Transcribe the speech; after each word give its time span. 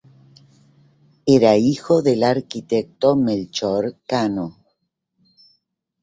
Era 1.27 1.57
hijo 1.57 2.01
del 2.01 2.23
arquitecto 2.23 3.15
Melchor 3.15 3.97
Cano. 4.07 4.57